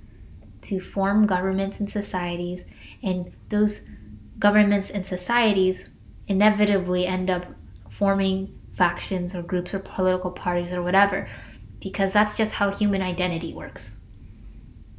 to 0.67 0.79
form 0.79 1.25
governments 1.25 1.79
and 1.79 1.89
societies, 1.89 2.65
and 3.03 3.31
those 3.49 3.87
governments 4.39 4.89
and 4.89 5.05
societies 5.05 5.89
inevitably 6.27 7.07
end 7.07 7.29
up 7.29 7.45
forming 7.89 8.53
factions 8.73 9.35
or 9.35 9.41
groups 9.41 9.73
or 9.73 9.79
political 9.79 10.31
parties 10.31 10.73
or 10.73 10.83
whatever, 10.83 11.27
because 11.79 12.13
that's 12.13 12.37
just 12.37 12.53
how 12.53 12.69
human 12.69 13.01
identity 13.01 13.53
works. 13.53 13.95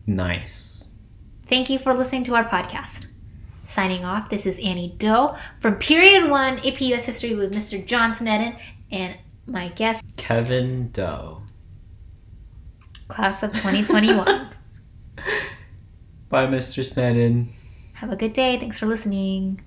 Nice. 0.07 0.89
Thank 1.49 1.71
you 1.71 1.79
for 1.79 1.95
listening 1.95 2.25
to 2.25 2.35
our 2.35 2.49
podcast. 2.49 3.07
Signing 3.65 4.05
off, 4.05 4.31
this 4.31 4.47
is 4.47 4.59
Annie 4.61 4.95
Do 4.97 5.29
from 5.61 5.77
Period 5.77 6.31
1 6.31 6.59
AP 6.61 6.81
US 6.81 7.05
History 7.05 7.35
with 7.35 7.55
Mr. 7.55 7.85
John 7.85 8.13
Snedden 8.13 8.57
and 8.91 9.17
my 9.47 9.69
guest, 9.69 10.03
Kevin 10.17 10.89
Do. 10.89 11.43
class 13.09 13.43
of 13.43 13.53
2021. 13.53 14.49
Bye, 16.29 16.47
Mr. 16.47 16.85
Snedden. 16.85 17.53
Have 17.95 18.12
a 18.12 18.17
good 18.17 18.33
day. 18.33 18.59
Thanks 18.59 18.79
for 18.79 18.87
listening. 18.87 19.61